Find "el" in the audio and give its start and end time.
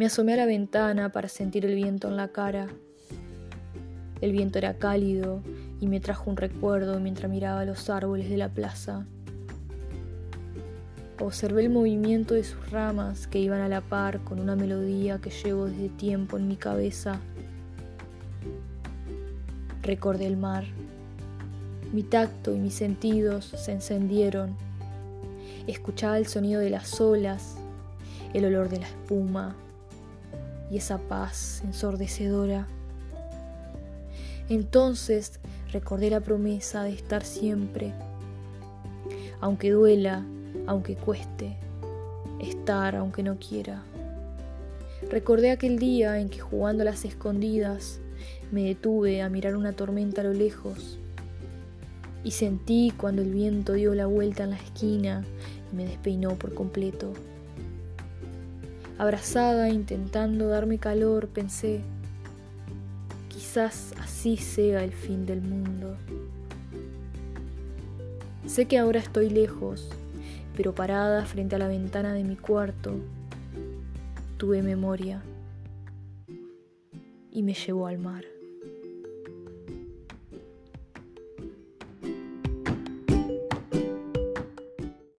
1.66-1.74, 4.22-4.32, 11.60-11.68, 20.28-20.38, 26.16-26.26, 28.32-28.46, 53.22-53.32, 64.84-64.92